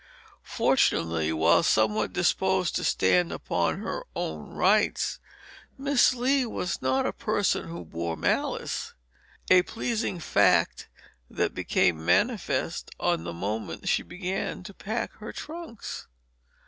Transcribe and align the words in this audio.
Fortunately, 0.41 1.31
while 1.31 1.61
somewhat 1.61 2.11
disposed 2.11 2.75
to 2.75 2.83
stand 2.83 3.31
upon 3.31 3.81
her 3.81 4.03
own 4.15 4.49
rights, 4.49 5.19
Miss 5.77 6.15
Lee 6.15 6.43
was 6.43 6.81
not 6.81 7.05
a 7.05 7.13
person 7.13 7.67
who 7.67 7.85
bore 7.85 8.17
malice; 8.17 8.95
a 9.51 9.61
pleasing 9.61 10.19
fact 10.19 10.89
that 11.29 11.53
became 11.53 12.03
manifest 12.03 12.89
on 12.99 13.25
the 13.25 13.31
moment 13.33 13.81
that 13.81 13.89
she 13.89 14.01
began 14.01 14.63
to 14.63 14.73
pack 14.73 15.13
her 15.17 15.31
trunks. 15.31 16.07